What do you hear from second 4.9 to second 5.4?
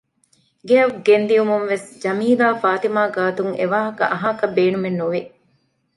ނުވި